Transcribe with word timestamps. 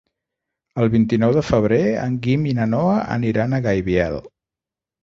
El 0.83 0.89
vint-i-nou 0.95 1.35
de 1.35 1.43
febrer 1.49 1.79
en 2.07 2.17
Guim 2.25 2.49
i 2.53 2.57
na 2.63 2.69
Noa 2.73 2.99
aniran 3.21 3.55
a 3.61 3.65
Gaibiel. 3.69 4.23